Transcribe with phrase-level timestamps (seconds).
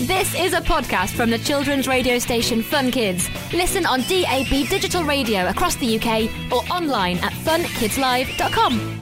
[0.00, 3.30] This is a podcast from the children's radio station Fun Kids.
[3.52, 9.00] Listen on DAB digital radio across the UK or online at funkidslive.com.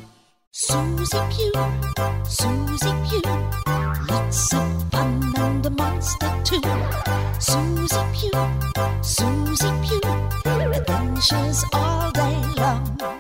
[0.53, 3.23] Susie Pugh, Susie Pugh,
[4.11, 6.61] lots of fun and a monster too.
[7.41, 13.12] Susie Pugh, Susie Pugh, adventures all day long.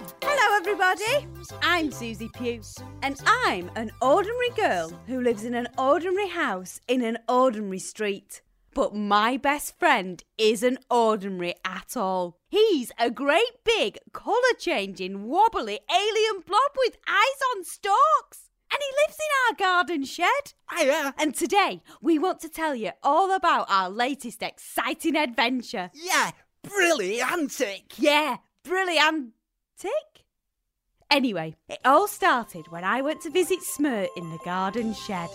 [0.92, 1.26] Everybody.
[1.62, 2.60] I'm Susie Pugh,
[3.02, 8.42] and I'm an ordinary girl who lives in an ordinary house in an ordinary street.
[8.74, 12.36] But my best friend isn't ordinary at all.
[12.50, 18.50] He's a great big, colour changing, wobbly alien blob with eyes on stalks.
[18.70, 20.52] And he lives in our garden shed.
[20.76, 21.14] Hiya.
[21.16, 25.90] And today, we want to tell you all about our latest exciting adventure.
[25.94, 27.94] Yeah, brilliantic.
[27.96, 29.32] Yeah, brilliant.
[31.12, 35.28] Anyway, it all started when I went to visit Smirt in the garden shed.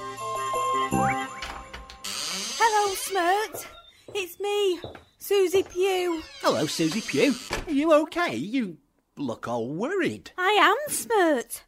[2.59, 3.67] Hello, Smirt.
[4.15, 4.79] It's me,
[5.19, 6.23] Susie Pugh.
[6.41, 7.35] Hello, Susie Pugh.
[7.67, 8.35] Are you okay?
[8.35, 8.77] You
[9.17, 10.31] look all worried.
[10.35, 11.61] I am, Smirt.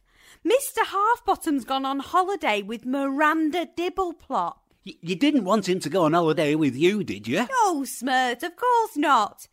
[0.44, 0.82] Mr.
[0.86, 4.54] Halfbottom's gone on holiday with Miranda Dibbleplot.
[4.84, 7.46] Y- you didn't want him to go on holiday with you, did you?
[7.64, 9.46] No, Smirt, of course not.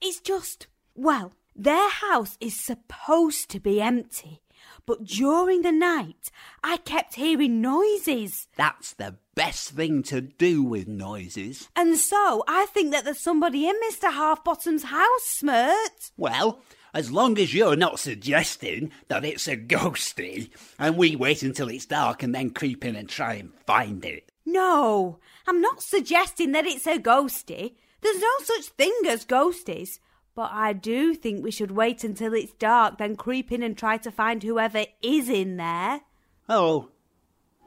[0.00, 4.42] It's just, well, their house is supposed to be empty,
[4.86, 6.30] but during the night
[6.62, 8.46] I kept hearing noises.
[8.56, 11.68] That's the best thing to do with noises.
[11.74, 14.12] And so I think that there's somebody in Mr.
[14.12, 16.12] Halfbottom's house, Smirt.
[16.16, 16.62] Well,
[16.94, 21.86] as long as you're not suggesting that it's a ghosty, and we wait until it's
[21.86, 24.30] dark and then creep in and try and find it.
[24.46, 27.74] No, I'm not suggesting that it's a ghosty.
[28.00, 29.98] There's no such thing as ghosties.
[30.38, 33.96] But I do think we should wait until it's dark, then creep in and try
[33.96, 36.02] to find whoever is in there.
[36.48, 36.90] Oh,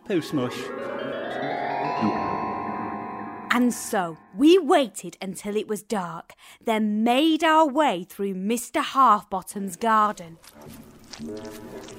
[0.07, 0.57] poo smush.
[3.51, 6.31] And so we waited until it was dark,
[6.63, 8.81] then made our way through Mr.
[8.81, 10.37] Halfbottom's garden.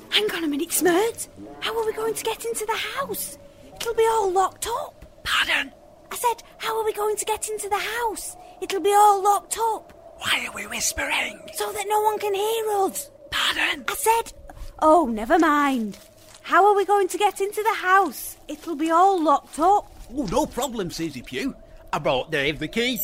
[0.09, 1.29] Hang on a minute, Smirt.
[1.61, 3.37] How are we going to get into the house?
[3.77, 5.23] It'll be all locked up.
[5.23, 5.71] Pardon?
[6.11, 8.39] I said, how are we going to get into the house?
[8.63, 9.99] It'll be all locked up.
[10.23, 11.41] Why are we whispering?
[11.55, 13.11] So that no one can hear us.
[13.31, 13.85] Pardon?
[13.89, 14.33] I said,
[14.79, 15.99] oh, never mind.
[16.43, 18.37] How are we going to get into the house?
[18.47, 19.93] It'll be all locked up.
[20.15, 21.57] Oh, no problem, Susie Pugh.
[21.93, 23.01] I brought Dave the key.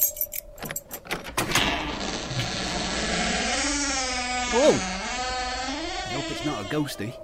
[4.51, 4.75] Oh.
[6.05, 7.19] I hope it's not a ghosty.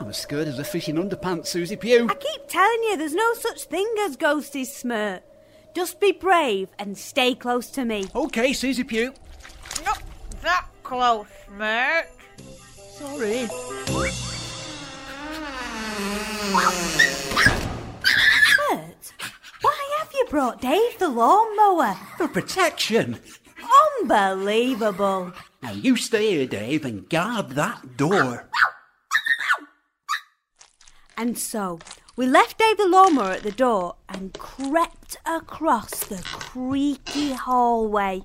[0.00, 2.08] I'm as scared as a fish in underpants, Susie Pugh.
[2.10, 5.22] I keep telling you, there's no such thing as ghosties, Smirt.
[5.74, 8.06] Just be brave and stay close to me.
[8.14, 9.12] Okay, Susie Pugh.
[10.44, 12.04] Not that close, mate.
[12.98, 13.46] Sorry.
[18.52, 19.12] Smirt,
[19.62, 21.94] why have you brought Dave the lawnmower?
[22.18, 23.20] For protection.
[24.00, 25.32] Unbelievable.
[25.62, 28.46] Now you stay here, Dave, and guard that door.
[31.16, 31.78] And so
[32.16, 38.24] we left Dave the lawnmower at the door and crept across the creaky hallway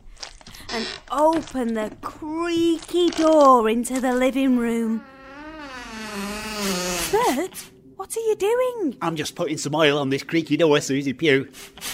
[0.71, 5.03] and open the creaky door into the living room.
[7.11, 8.97] Bert, what are you doing?
[9.01, 11.49] I'm just putting some oil on this creaky door, Susie Pugh.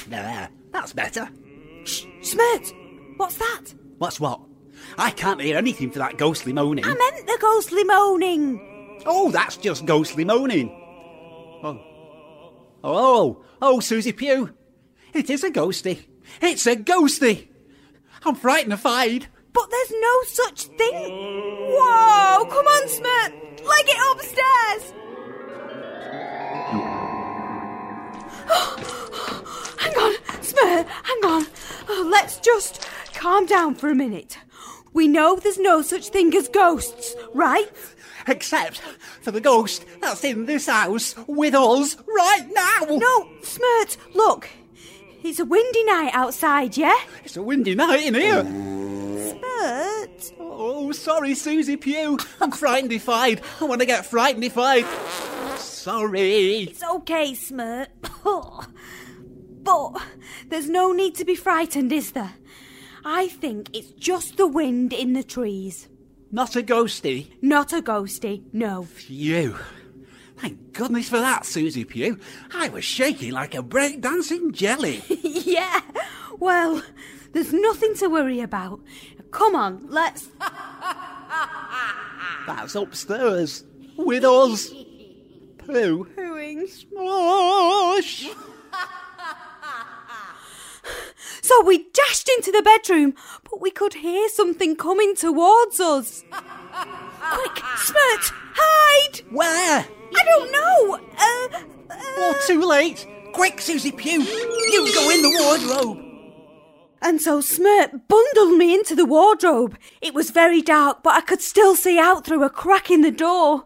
[0.08, 1.30] There, that's better.
[1.86, 2.74] Shh, Smirt,
[3.18, 3.74] what's that?
[3.98, 4.42] What's what?
[4.98, 6.86] I can't hear anything for that ghostly moaning.
[6.86, 9.02] I meant the ghostly moaning.
[9.06, 10.70] Oh, that's just ghostly moaning.
[11.64, 11.80] Oh.
[12.84, 14.54] Oh, oh, Susie Pugh.
[15.14, 16.06] It is a ghosty.
[16.42, 17.48] It's a ghosty.
[18.26, 19.28] I'm frightened, frightenified.
[19.54, 20.94] But there's no such thing.
[21.72, 23.34] Whoa, come on, Smirt.
[23.64, 24.94] Leg it upstairs.
[29.80, 31.46] hang on, Smirt, hang on.
[31.88, 34.40] Oh, let's just calm down for a minute.
[34.92, 37.72] We know there's no such thing as ghosts, right?
[38.28, 38.80] Except
[39.22, 42.98] for the ghost that's in this house with us right now.
[42.98, 44.50] No, Smirt, look.
[45.26, 46.96] It's a windy night outside, yeah?
[47.24, 48.44] It's a windy night in here.
[49.32, 50.34] Smirt.
[50.40, 52.20] Oh, sorry, Susie Pugh.
[52.40, 53.42] I'm frightenified.
[53.60, 54.86] I want to get frightenified.
[55.58, 56.66] Sorry.
[56.66, 57.90] It's okay, Smirt.
[59.64, 59.94] but
[60.48, 62.36] there's no need to be frightened, is there?
[63.04, 65.88] I think it's just the wind in the trees.
[66.32, 67.32] Not a ghosty.
[67.42, 68.84] Not a ghosty, no.
[68.84, 69.58] Phew.
[70.38, 72.20] Thank goodness for that, Susie Pugh.
[72.54, 75.02] I was shaking like a breakdancing jelly.
[75.24, 75.82] yeah,
[76.40, 76.82] well,
[77.32, 78.82] there's nothing to worry about.
[79.32, 80.30] Come on, let's.
[82.48, 83.64] That's upstairs.
[83.98, 84.70] With us.
[85.58, 86.06] Pooh.
[86.16, 86.70] Pooing.
[86.70, 88.34] Smosh.
[91.42, 93.14] So we dashed into the bedroom,
[93.50, 96.24] but we could hear something coming towards us.
[96.32, 98.34] Quick, Smirt,
[99.32, 99.86] Where?
[99.86, 100.96] I don't know.
[100.96, 101.64] Uh, uh,
[102.18, 103.06] Oh, too late.
[103.34, 104.22] Quick, Susie Pugh.
[104.22, 106.02] You go in the wardrobe.
[107.02, 109.78] And so Smirt bundled me into the wardrobe.
[110.02, 113.12] It was very dark, but I could still see out through a crack in the
[113.12, 113.66] door.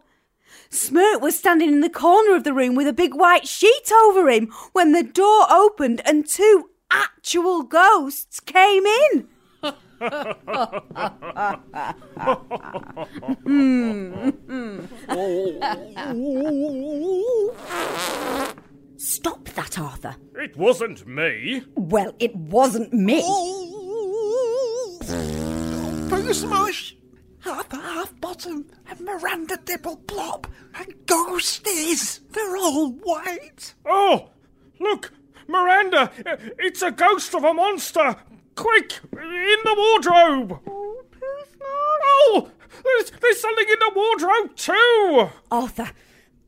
[0.69, 4.30] Smirt was standing in the corner of the room with a big white sheet over
[4.30, 9.27] him when the door opened and two actual ghosts came in.
[13.45, 14.29] Hmm.
[18.97, 20.15] Stop that, Arthur.
[20.35, 21.63] It wasn't me.
[21.75, 23.21] Well, it wasn't me.
[26.09, 26.95] Pooh Smush,
[27.45, 32.19] Arthur Halfbottom, and Miranda Dibble Plop, and Ghosties.
[32.31, 33.73] They're all white.
[33.85, 34.29] Oh,
[34.79, 35.11] look,
[35.47, 36.11] Miranda,
[36.57, 38.15] it's a ghost of a monster.
[38.59, 40.59] Quick, in the wardrobe.
[41.63, 42.51] Oh,
[42.83, 45.29] there's, there's something in the wardrobe too.
[45.50, 45.91] Arthur,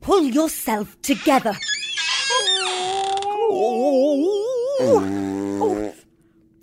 [0.02, 1.56] pull yourself together.
[2.30, 3.48] Oh,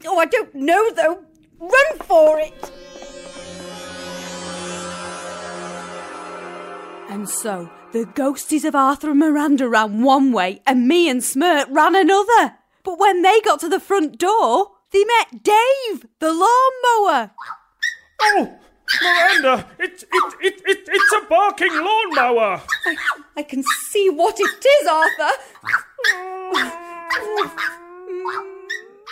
[0.05, 1.23] oh, I don't know though.
[1.59, 2.71] Run for it.
[7.09, 11.67] And so the ghosties of Arthur and Miranda ran one way, and me and Smirt
[11.71, 12.53] ran another.
[12.83, 17.31] But when they got to the front door, they met Dave, the lawnmower.
[18.21, 18.59] Oh,
[19.03, 22.61] Miranda, it's it, it, it, it's a barking lawnmower.
[23.37, 25.31] I can see what it is, Arthur.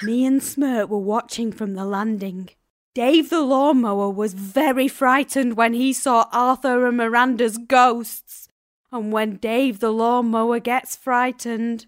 [0.04, 2.50] Me and Smirt were watching from the landing.
[2.96, 8.50] Dave the lawnmower was very frightened when he saw Arthur and Miranda's ghosts.
[8.92, 11.86] And when Dave the lawnmower gets frightened,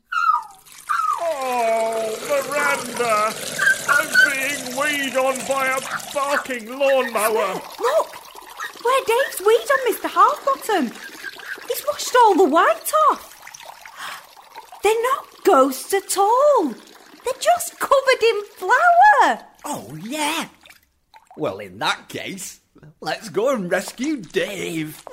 [1.21, 3.33] Oh, Miranda,
[4.89, 7.53] weed on by a barking lawnmower.
[7.79, 8.15] look,
[8.83, 10.09] where Dave's weed on Mr.
[10.09, 11.67] Halfbottom.
[11.67, 13.35] He's washed all the white off.
[14.83, 16.69] They're not ghosts at all.
[16.69, 19.45] They're just covered in flour.
[19.65, 20.47] Oh, yeah.
[21.37, 22.59] Well, in that case,
[23.01, 25.03] let's go and rescue Dave.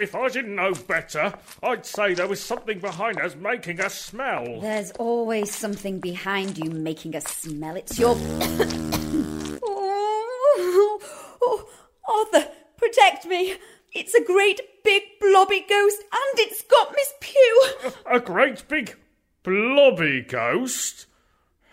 [0.00, 4.60] If I didn't know better, I'd say there was something behind us making us smell.
[4.60, 7.76] There's always something behind you making us smell.
[7.76, 8.16] It's your.
[9.62, 11.00] oh,
[11.42, 11.68] oh,
[12.08, 13.56] Arthur, protect me.
[13.92, 17.92] It's a great big blobby ghost and it's got Miss Pugh.
[18.10, 18.96] A great big
[19.44, 21.06] blobby ghost?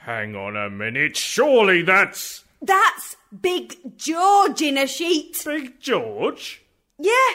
[0.01, 5.41] Hang on a minute, surely that's That's Big George in a sheet.
[5.45, 6.62] Big George?
[7.00, 7.33] Yeah,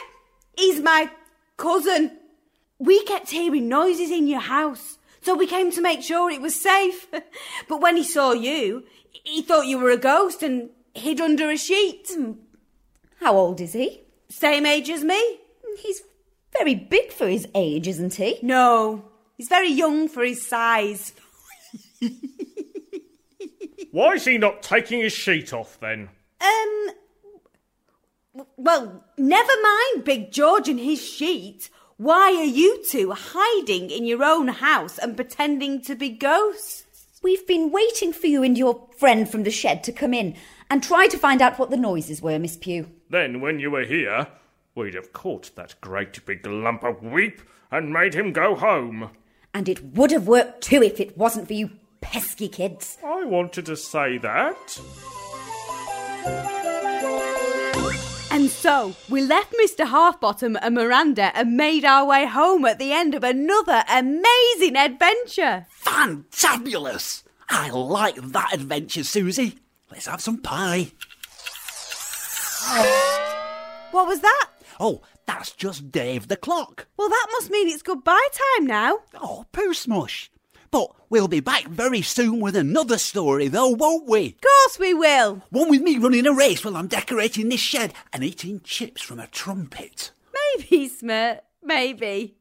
[0.57, 1.09] he's my
[1.55, 2.17] cousin.
[2.79, 6.59] We kept hearing noises in your house, so we came to make sure it was
[6.59, 7.07] safe.
[7.69, 8.83] but when he saw you,
[9.23, 12.11] he thought you were a ghost and hid under a sheet.
[13.19, 14.01] How old is he?
[14.29, 15.39] Same age as me?
[15.79, 16.01] He's
[16.57, 18.39] very big for his age, isn't he?
[18.41, 19.05] No,
[19.37, 21.13] he's very young for his size.
[23.91, 26.09] Why is he not taking his sheet off then?
[26.41, 26.95] Um, w-
[28.57, 31.69] well, never mind Big George and his sheet.
[31.97, 36.85] Why are you two hiding in your own house and pretending to be ghosts?
[37.23, 40.35] We've been waiting for you and your friend from the shed to come in
[40.69, 42.89] and try to find out what the noises were, Miss Pugh.
[43.09, 44.27] Then, when you were here,
[44.75, 49.09] we'd have caught that great big lump of weep and made him go home.
[49.53, 52.97] And it would have worked too if it wasn't for you pesky kids.
[53.03, 54.79] I wanted to say that.
[58.37, 59.87] And so we left Mr.
[59.87, 65.65] Halfbottom and Miranda and made our way home at the end of another amazing adventure.
[65.83, 67.23] Fantabulous!
[67.49, 69.57] I like that adventure, Susie.
[69.89, 70.91] Let's have some pie.
[73.89, 74.49] What was that?
[74.79, 76.85] Oh, that's just Dave the clock.
[76.95, 78.99] Well, that must mean it's goodbye time now.
[79.19, 80.29] Oh, poo smush.
[80.71, 84.27] But we'll be back very soon with another story, though, won't we?
[84.27, 85.43] Of course we will.
[85.49, 89.19] One with me running a race while I'm decorating this shed and eating chips from
[89.19, 90.11] a trumpet.
[90.57, 91.39] Maybe, Smirt.
[91.63, 92.37] Maybe.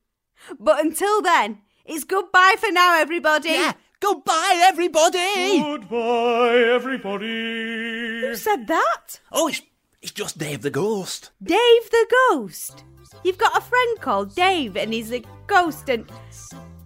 [0.59, 3.50] But until then, it's goodbye for now, everybody.
[3.50, 5.61] Yeah, goodbye, everybody!
[5.61, 8.21] Goodbye, everybody.
[8.21, 9.21] Who said that?
[9.33, 9.62] Oh, it's,
[10.02, 11.30] it's just Dave the ghost.
[11.42, 12.85] Dave the ghost.
[13.25, 16.11] You've got a friend called Dave, and he's a ghost, and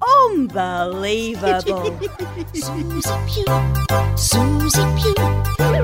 [0.03, 1.99] unbelievable.
[2.55, 5.15] Susie Pugh, Susie Pugh,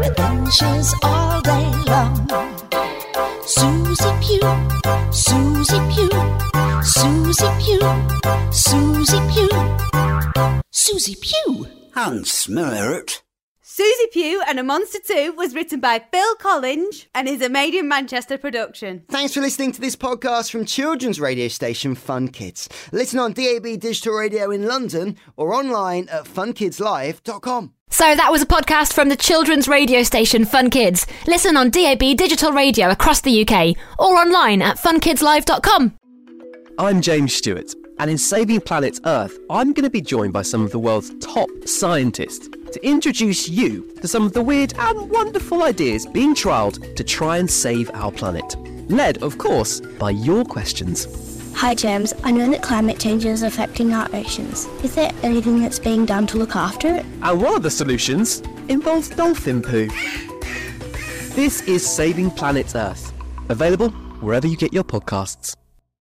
[0.02, 2.28] adventures all day long.
[3.44, 10.62] Susie Pugh, Susie Pugh, Susie Pugh, Susie Pugh.
[10.70, 11.66] Susie Pugh.
[11.94, 13.22] And Smirt.
[13.76, 17.74] Susie Pugh and A Monster Too was written by Phil Collins and is a made
[17.74, 19.02] in Manchester production.
[19.10, 22.70] Thanks for listening to this podcast from children's radio station Fun Kids.
[22.90, 27.74] Listen on DAB Digital Radio in London or online at funkidslive.com.
[27.90, 31.06] So that was a podcast from the children's radio station Fun Kids.
[31.26, 35.98] Listen on DAB digital radio across the UK or online at funkidslive.com.
[36.78, 40.64] I'm James Stewart, and in Saving Planet Earth, I'm going to be joined by some
[40.64, 45.62] of the world's top scientists to introduce you to some of the weird and wonderful
[45.62, 48.56] ideas being trialled to try and save our planet.
[48.88, 51.52] Led, of course, by your questions.
[51.54, 52.12] Hi, James.
[52.22, 54.66] I know that climate change is affecting our oceans.
[54.84, 57.06] Is there anything that's being done to look after it?
[57.22, 59.88] And one of the solutions involves dolphin poo.
[61.34, 63.12] This is Saving Planet Earth,
[63.48, 65.56] available wherever you get your podcasts.